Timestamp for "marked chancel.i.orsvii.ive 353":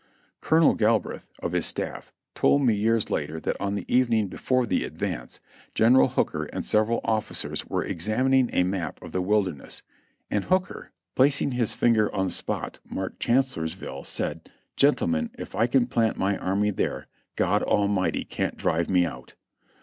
12.83-13.85